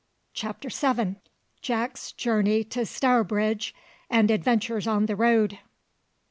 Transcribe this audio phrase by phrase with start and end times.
[0.33, 1.17] CHAPTER SEVEN.
[1.61, 3.75] JACK'S JOURNEY TO STOURBRIDGE,
[4.09, 5.59] AND ADVENTURES ON THE ROAD.